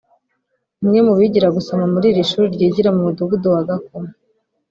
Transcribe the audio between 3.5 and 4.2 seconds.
wa Gakoma